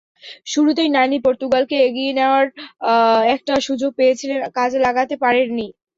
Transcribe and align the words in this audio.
শুরুতেই 0.47 0.89
নানি 0.91 1.17
পর্তুগালকে 1.25 1.75
এগিয়ে 1.87 2.11
নেওয়ার 2.13 2.45
একটা 3.35 3.53
সুযোগ 3.67 3.91
পেয়েছিলেন, 3.99 4.39
কাজে 4.57 4.77
লাগাতে 4.85 5.15
পারেননি। 5.23 5.67